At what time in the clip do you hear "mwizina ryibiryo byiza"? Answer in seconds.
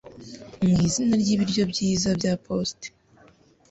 0.63-2.09